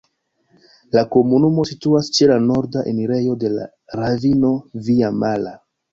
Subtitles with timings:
[0.95, 3.69] La komunumo situas ĉe la norda enirejo de la
[4.01, 4.55] ravino
[4.89, 5.55] Via-Mala.